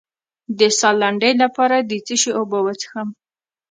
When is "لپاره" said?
1.43-1.75